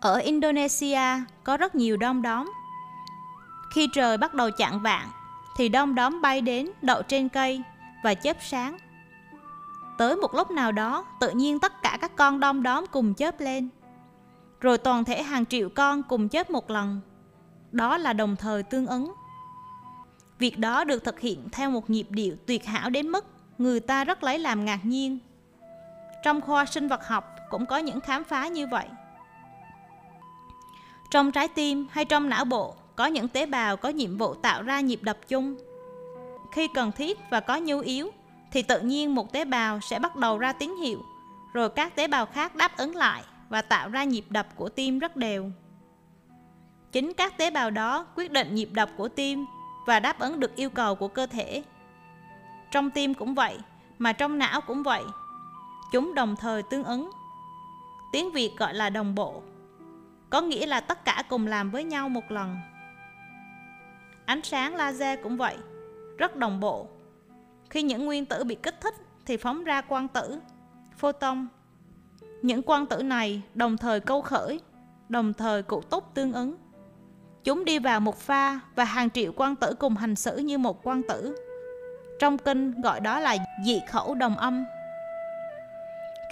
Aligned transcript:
Ở 0.00 0.16
Indonesia 0.16 1.00
có 1.44 1.56
rất 1.56 1.74
nhiều 1.74 1.96
đom 1.96 2.22
đóm. 2.22 2.52
Khi 3.74 3.88
trời 3.92 4.16
bắt 4.16 4.34
đầu 4.34 4.50
chạng 4.50 4.80
vạng 4.80 5.08
thì 5.56 5.68
đom 5.68 5.94
đóm 5.94 6.22
bay 6.22 6.40
đến 6.40 6.70
đậu 6.82 7.02
trên 7.02 7.28
cây 7.28 7.62
và 8.02 8.14
chớp 8.14 8.36
sáng. 8.40 8.78
Tới 9.98 10.16
một 10.16 10.34
lúc 10.34 10.50
nào 10.50 10.72
đó, 10.72 11.04
tự 11.20 11.30
nhiên 11.30 11.58
tất 11.58 11.82
cả 11.82 11.98
các 12.00 12.16
con 12.16 12.40
đom 12.40 12.62
đóm 12.62 12.84
cùng 12.90 13.14
chớp 13.14 13.40
lên. 13.40 13.68
Rồi 14.60 14.78
toàn 14.78 15.04
thể 15.04 15.22
hàng 15.22 15.46
triệu 15.46 15.68
con 15.68 16.02
cùng 16.02 16.28
chớp 16.28 16.50
một 16.50 16.70
lần. 16.70 17.00
Đó 17.72 17.98
là 17.98 18.12
đồng 18.12 18.36
thời 18.36 18.62
tương 18.62 18.86
ứng. 18.86 19.12
Việc 20.38 20.58
đó 20.58 20.84
được 20.84 21.04
thực 21.04 21.20
hiện 21.20 21.48
theo 21.52 21.70
một 21.70 21.90
nhịp 21.90 22.06
điệu 22.10 22.36
tuyệt 22.46 22.64
hảo 22.64 22.90
đến 22.90 23.08
mức 23.08 23.24
người 23.58 23.80
ta 23.80 24.04
rất 24.04 24.22
lấy 24.22 24.38
làm 24.38 24.64
ngạc 24.64 24.80
nhiên. 24.82 25.18
Trong 26.22 26.40
khoa 26.40 26.64
sinh 26.64 26.88
vật 26.88 27.06
học 27.06 27.36
cũng 27.50 27.66
có 27.66 27.78
những 27.78 28.00
khám 28.00 28.24
phá 28.24 28.48
như 28.48 28.66
vậy. 28.66 28.86
Trong 31.10 31.32
trái 31.32 31.48
tim 31.48 31.86
hay 31.90 32.04
trong 32.04 32.28
não 32.28 32.44
bộ 32.44 32.74
có 32.96 33.06
những 33.06 33.28
tế 33.28 33.46
bào 33.46 33.76
có 33.76 33.88
nhiệm 33.88 34.18
vụ 34.18 34.34
tạo 34.34 34.62
ra 34.62 34.80
nhịp 34.80 35.02
đập 35.02 35.18
chung. 35.28 35.56
Khi 36.52 36.68
cần 36.68 36.92
thiết 36.92 37.18
và 37.30 37.40
có 37.40 37.56
nhu 37.56 37.80
yếu 37.80 38.10
thì 38.52 38.62
tự 38.62 38.80
nhiên 38.80 39.14
một 39.14 39.32
tế 39.32 39.44
bào 39.44 39.80
sẽ 39.80 39.98
bắt 39.98 40.16
đầu 40.16 40.38
ra 40.38 40.52
tín 40.52 40.76
hiệu, 40.76 40.98
rồi 41.52 41.70
các 41.70 41.96
tế 41.96 42.08
bào 42.08 42.26
khác 42.26 42.56
đáp 42.56 42.76
ứng 42.76 42.96
lại 42.96 43.22
và 43.48 43.62
tạo 43.62 43.88
ra 43.88 44.04
nhịp 44.04 44.24
đập 44.28 44.46
của 44.56 44.68
tim 44.68 44.98
rất 44.98 45.16
đều. 45.16 45.50
Chính 46.92 47.12
các 47.12 47.38
tế 47.38 47.50
bào 47.50 47.70
đó 47.70 48.06
quyết 48.14 48.30
định 48.32 48.54
nhịp 48.54 48.68
đập 48.72 48.90
của 48.96 49.08
tim 49.08 49.46
và 49.86 50.00
đáp 50.00 50.18
ứng 50.18 50.40
được 50.40 50.56
yêu 50.56 50.70
cầu 50.70 50.94
của 50.94 51.08
cơ 51.08 51.26
thể. 51.26 51.62
Trong 52.70 52.90
tim 52.90 53.14
cũng 53.14 53.34
vậy, 53.34 53.58
mà 53.98 54.12
trong 54.12 54.38
não 54.38 54.60
cũng 54.60 54.82
vậy. 54.82 55.02
Chúng 55.92 56.14
đồng 56.14 56.36
thời 56.36 56.62
tương 56.62 56.84
ứng. 56.84 57.10
Tiếng 58.12 58.32
Việt 58.32 58.52
gọi 58.56 58.74
là 58.74 58.90
đồng 58.90 59.14
bộ. 59.14 59.42
Có 60.36 60.42
nghĩa 60.42 60.66
là 60.66 60.80
tất 60.80 61.04
cả 61.04 61.22
cùng 61.28 61.46
làm 61.46 61.70
với 61.70 61.84
nhau 61.84 62.08
một 62.08 62.30
lần. 62.30 62.56
Ánh 64.24 64.40
sáng 64.42 64.74
laser 64.74 65.18
cũng 65.22 65.36
vậy, 65.36 65.56
rất 66.18 66.36
đồng 66.36 66.60
bộ. 66.60 66.86
Khi 67.70 67.82
những 67.82 68.06
nguyên 68.06 68.26
tử 68.26 68.44
bị 68.44 68.54
kích 68.54 68.80
thích 68.80 68.94
thì 69.26 69.36
phóng 69.36 69.64
ra 69.64 69.80
quang 69.80 70.08
tử, 70.08 70.40
photon. 70.96 71.46
Những 72.42 72.62
quang 72.62 72.86
tử 72.86 73.02
này 73.02 73.42
đồng 73.54 73.76
thời 73.76 74.00
câu 74.00 74.22
khởi, 74.22 74.60
đồng 75.08 75.32
thời 75.32 75.62
cụ 75.62 75.80
túc 75.80 76.14
tương 76.14 76.32
ứng. 76.32 76.56
Chúng 77.44 77.64
đi 77.64 77.78
vào 77.78 78.00
một 78.00 78.18
pha 78.18 78.60
và 78.74 78.84
hàng 78.84 79.10
triệu 79.10 79.32
quang 79.32 79.56
tử 79.56 79.74
cùng 79.74 79.96
hành 79.96 80.16
xử 80.16 80.36
như 80.36 80.58
một 80.58 80.82
quang 80.82 81.02
tử. 81.08 81.36
Trong 82.18 82.38
kinh 82.38 82.80
gọi 82.80 83.00
đó 83.00 83.20
là 83.20 83.36
dị 83.64 83.80
khẩu 83.88 84.14
đồng 84.14 84.36
âm. 84.36 84.64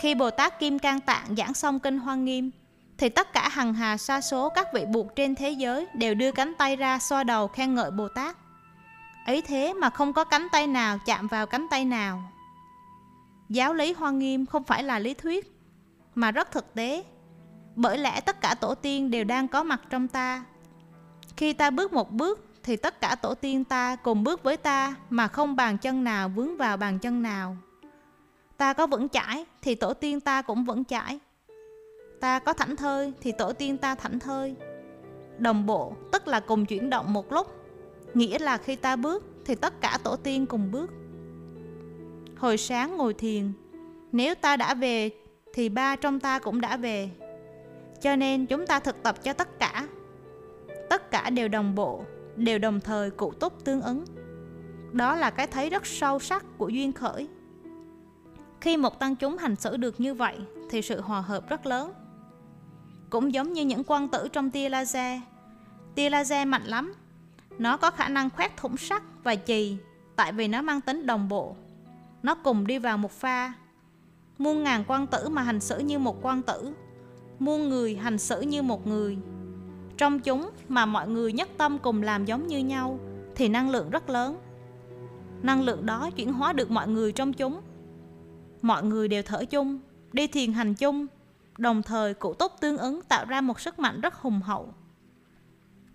Khi 0.00 0.14
Bồ 0.14 0.30
Tát 0.30 0.58
Kim 0.58 0.78
Cang 0.78 1.00
Tạng 1.00 1.36
giảng 1.36 1.54
xong 1.54 1.80
kinh 1.80 1.98
Hoa 1.98 2.14
Nghiêm, 2.14 2.50
thì 2.98 3.08
tất 3.08 3.32
cả 3.32 3.48
hằng 3.48 3.74
hà 3.74 3.96
sa 3.96 4.20
số 4.20 4.48
các 4.48 4.68
vị 4.74 4.84
buộc 4.84 5.16
trên 5.16 5.34
thế 5.34 5.50
giới 5.50 5.86
đều 5.94 6.14
đưa 6.14 6.32
cánh 6.32 6.54
tay 6.58 6.76
ra 6.76 6.98
xoa 6.98 7.24
đầu 7.24 7.48
khen 7.48 7.74
ngợi 7.74 7.90
Bồ 7.90 8.08
Tát. 8.08 8.36
Ấy 9.26 9.42
thế 9.42 9.72
mà 9.72 9.90
không 9.90 10.12
có 10.12 10.24
cánh 10.24 10.48
tay 10.52 10.66
nào 10.66 10.98
chạm 11.06 11.26
vào 11.26 11.46
cánh 11.46 11.66
tay 11.70 11.84
nào. 11.84 12.22
Giáo 13.48 13.74
lý 13.74 13.92
Hoa 13.92 14.10
Nghiêm 14.10 14.46
không 14.46 14.64
phải 14.64 14.82
là 14.82 14.98
lý 14.98 15.14
thuyết, 15.14 15.52
mà 16.14 16.30
rất 16.30 16.52
thực 16.52 16.74
tế. 16.74 17.04
Bởi 17.76 17.98
lẽ 17.98 18.20
tất 18.20 18.40
cả 18.40 18.54
tổ 18.54 18.74
tiên 18.74 19.10
đều 19.10 19.24
đang 19.24 19.48
có 19.48 19.62
mặt 19.62 19.80
trong 19.90 20.08
ta. 20.08 20.44
Khi 21.36 21.52
ta 21.52 21.70
bước 21.70 21.92
một 21.92 22.10
bước 22.10 22.46
thì 22.62 22.76
tất 22.76 23.00
cả 23.00 23.14
tổ 23.14 23.34
tiên 23.34 23.64
ta 23.64 23.96
cùng 23.96 24.24
bước 24.24 24.42
với 24.42 24.56
ta 24.56 24.94
mà 25.10 25.28
không 25.28 25.56
bàn 25.56 25.78
chân 25.78 26.04
nào 26.04 26.28
vướng 26.28 26.56
vào 26.56 26.76
bàn 26.76 26.98
chân 26.98 27.22
nào. 27.22 27.56
Ta 28.56 28.72
có 28.72 28.86
vững 28.86 29.08
chãi 29.08 29.44
thì 29.62 29.74
tổ 29.74 29.94
tiên 29.94 30.20
ta 30.20 30.42
cũng 30.42 30.64
vững 30.64 30.84
chãi. 30.84 31.18
Ta 32.24 32.38
có 32.38 32.52
thảnh 32.52 32.76
thơi 32.76 33.12
thì 33.20 33.32
tổ 33.32 33.52
tiên 33.52 33.78
ta 33.78 33.94
thảnh 33.94 34.18
thơi. 34.18 34.54
Đồng 35.38 35.66
bộ 35.66 35.92
tức 36.12 36.28
là 36.28 36.40
cùng 36.40 36.66
chuyển 36.66 36.90
động 36.90 37.12
một 37.12 37.32
lúc. 37.32 37.46
Nghĩa 38.14 38.38
là 38.38 38.56
khi 38.56 38.76
ta 38.76 38.96
bước 38.96 39.24
thì 39.44 39.54
tất 39.54 39.80
cả 39.80 39.98
tổ 40.04 40.16
tiên 40.16 40.46
cùng 40.46 40.70
bước. 40.70 40.90
Hồi 42.36 42.56
sáng 42.56 42.96
ngồi 42.96 43.14
thiền, 43.14 43.52
nếu 44.12 44.34
ta 44.34 44.56
đã 44.56 44.74
về 44.74 45.10
thì 45.52 45.68
ba 45.68 45.96
trong 45.96 46.20
ta 46.20 46.38
cũng 46.38 46.60
đã 46.60 46.76
về. 46.76 47.10
Cho 48.00 48.16
nên 48.16 48.46
chúng 48.46 48.66
ta 48.66 48.78
thực 48.80 49.02
tập 49.02 49.22
cho 49.22 49.32
tất 49.32 49.58
cả. 49.58 49.88
Tất 50.90 51.10
cả 51.10 51.30
đều 51.30 51.48
đồng 51.48 51.74
bộ, 51.74 52.04
đều 52.36 52.58
đồng 52.58 52.80
thời 52.80 53.10
cụ 53.10 53.32
túc 53.32 53.64
tương 53.64 53.82
ứng. 53.82 54.04
Đó 54.92 55.14
là 55.16 55.30
cái 55.30 55.46
thấy 55.46 55.70
rất 55.70 55.86
sâu 55.86 56.18
sắc 56.18 56.44
của 56.58 56.68
duyên 56.68 56.92
khởi. 56.92 57.28
Khi 58.60 58.76
một 58.76 58.98
tăng 58.98 59.16
chúng 59.16 59.36
hành 59.36 59.56
xử 59.56 59.76
được 59.76 60.00
như 60.00 60.14
vậy 60.14 60.36
thì 60.70 60.82
sự 60.82 61.00
hòa 61.00 61.20
hợp 61.20 61.48
rất 61.48 61.66
lớn. 61.66 61.92
Cũng 63.14 63.34
giống 63.34 63.52
như 63.52 63.64
những 63.64 63.84
quang 63.84 64.08
tử 64.08 64.28
trong 64.32 64.50
tia 64.50 64.68
laser. 64.68 65.20
Tia 65.94 66.10
laser 66.10 66.48
mạnh 66.48 66.64
lắm. 66.64 66.94
Nó 67.58 67.76
có 67.76 67.90
khả 67.90 68.08
năng 68.08 68.30
khoét 68.30 68.56
thủng 68.56 68.76
sắt 68.76 69.02
và 69.22 69.34
chì 69.36 69.76
tại 70.16 70.32
vì 70.32 70.48
nó 70.48 70.62
mang 70.62 70.80
tính 70.80 71.06
đồng 71.06 71.28
bộ. 71.28 71.56
Nó 72.22 72.34
cùng 72.34 72.66
đi 72.66 72.78
vào 72.78 72.98
một 72.98 73.12
pha. 73.12 73.52
Muôn 74.38 74.62
ngàn 74.62 74.84
quang 74.84 75.06
tử 75.06 75.28
mà 75.28 75.42
hành 75.42 75.60
xử 75.60 75.78
như 75.78 75.98
một 75.98 76.22
quang 76.22 76.42
tử. 76.42 76.74
Muôn 77.38 77.68
người 77.68 77.96
hành 77.96 78.18
xử 78.18 78.40
như 78.40 78.62
một 78.62 78.86
người. 78.86 79.18
Trong 79.96 80.20
chúng 80.20 80.50
mà 80.68 80.86
mọi 80.86 81.08
người 81.08 81.32
nhất 81.32 81.48
tâm 81.58 81.78
cùng 81.78 82.02
làm 82.02 82.24
giống 82.24 82.46
như 82.46 82.58
nhau 82.58 82.98
thì 83.34 83.48
năng 83.48 83.70
lượng 83.70 83.90
rất 83.90 84.10
lớn. 84.10 84.38
Năng 85.42 85.62
lượng 85.62 85.86
đó 85.86 86.10
chuyển 86.16 86.32
hóa 86.32 86.52
được 86.52 86.70
mọi 86.70 86.88
người 86.88 87.12
trong 87.12 87.32
chúng 87.32 87.60
mọi 88.62 88.84
người 88.84 89.08
đều 89.08 89.22
thở 89.22 89.44
chung, 89.44 89.80
đi 90.12 90.26
thiền 90.26 90.52
hành 90.52 90.74
chung, 90.74 91.06
đồng 91.58 91.82
thời 91.82 92.14
cụ 92.14 92.34
túc 92.34 92.60
tương 92.60 92.78
ứng 92.78 93.02
tạo 93.02 93.24
ra 93.24 93.40
một 93.40 93.60
sức 93.60 93.78
mạnh 93.78 94.00
rất 94.00 94.14
hùng 94.14 94.40
hậu. 94.40 94.74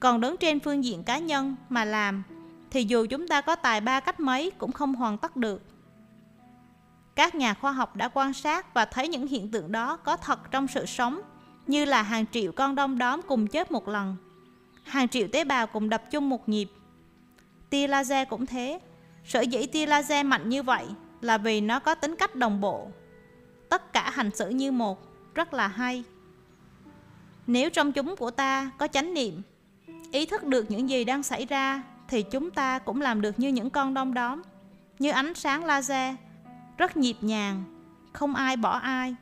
Còn 0.00 0.20
đứng 0.20 0.36
trên 0.36 0.60
phương 0.60 0.84
diện 0.84 1.02
cá 1.02 1.18
nhân 1.18 1.56
mà 1.68 1.84
làm, 1.84 2.22
thì 2.70 2.84
dù 2.84 3.06
chúng 3.10 3.28
ta 3.28 3.40
có 3.40 3.56
tài 3.56 3.80
ba 3.80 4.00
cách 4.00 4.20
mấy 4.20 4.50
cũng 4.50 4.72
không 4.72 4.94
hoàn 4.94 5.18
tất 5.18 5.36
được. 5.36 5.62
Các 7.14 7.34
nhà 7.34 7.54
khoa 7.54 7.72
học 7.72 7.96
đã 7.96 8.08
quan 8.08 8.32
sát 8.32 8.74
và 8.74 8.84
thấy 8.84 9.08
những 9.08 9.26
hiện 9.26 9.50
tượng 9.50 9.72
đó 9.72 9.96
có 9.96 10.16
thật 10.16 10.50
trong 10.50 10.68
sự 10.68 10.86
sống, 10.86 11.20
như 11.66 11.84
là 11.84 12.02
hàng 12.02 12.24
triệu 12.32 12.52
con 12.52 12.74
đông 12.74 12.98
đóm 12.98 13.20
cùng 13.28 13.46
chết 13.46 13.72
một 13.72 13.88
lần, 13.88 14.16
hàng 14.84 15.08
triệu 15.08 15.28
tế 15.32 15.44
bào 15.44 15.66
cùng 15.66 15.88
đập 15.88 16.10
chung 16.10 16.28
một 16.28 16.48
nhịp. 16.48 16.68
Tia 17.70 17.88
laser 17.88 18.28
cũng 18.28 18.46
thế, 18.46 18.80
sở 19.24 19.40
dĩ 19.40 19.66
tia 19.66 19.86
laser 19.86 20.26
mạnh 20.26 20.48
như 20.48 20.62
vậy 20.62 20.86
là 21.20 21.38
vì 21.38 21.60
nó 21.60 21.78
có 21.78 21.94
tính 21.94 22.16
cách 22.16 22.34
đồng 22.34 22.60
bộ. 22.60 22.88
Tất 23.68 23.92
cả 23.92 24.10
hành 24.10 24.30
xử 24.30 24.48
như 24.48 24.72
một, 24.72 25.13
rất 25.34 25.54
là 25.54 25.68
hay. 25.68 26.04
Nếu 27.46 27.70
trong 27.70 27.92
chúng 27.92 28.16
của 28.16 28.30
ta 28.30 28.70
có 28.78 28.86
chánh 28.86 29.14
niệm, 29.14 29.42
ý 30.12 30.26
thức 30.26 30.44
được 30.44 30.70
những 30.70 30.88
gì 30.88 31.04
đang 31.04 31.22
xảy 31.22 31.46
ra 31.46 31.82
thì 32.08 32.22
chúng 32.22 32.50
ta 32.50 32.78
cũng 32.78 33.00
làm 33.00 33.20
được 33.20 33.38
như 33.38 33.48
những 33.48 33.70
con 33.70 33.94
đom 33.94 34.14
đóm, 34.14 34.42
như 34.98 35.10
ánh 35.10 35.34
sáng 35.34 35.64
laser, 35.64 36.14
rất 36.78 36.96
nhịp 36.96 37.16
nhàng, 37.20 37.64
không 38.12 38.34
ai 38.34 38.56
bỏ 38.56 38.78
ai. 38.78 39.14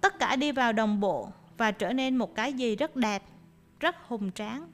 Tất 0.00 0.18
cả 0.18 0.36
đi 0.36 0.52
vào 0.52 0.72
đồng 0.72 1.00
bộ 1.00 1.28
và 1.56 1.70
trở 1.70 1.92
nên 1.92 2.16
một 2.16 2.34
cái 2.34 2.52
gì 2.52 2.76
rất 2.76 2.96
đẹp, 2.96 3.22
rất 3.80 3.96
hùng 4.08 4.32
tráng. 4.32 4.68